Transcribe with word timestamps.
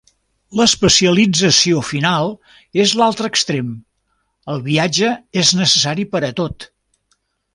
L'especialització 0.59 1.81
final 1.89 2.31
és 2.85 2.95
l'altre 3.01 3.29
extrem: 3.33 3.69
el 4.55 4.65
viatge 4.71 5.13
és 5.43 5.53
necessari 5.61 6.07
per 6.15 6.23
a 6.33 6.37
tot. 6.43 6.67